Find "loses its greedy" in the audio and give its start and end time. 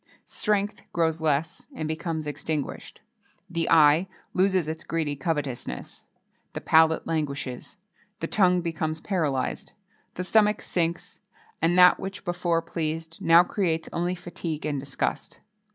4.33-5.15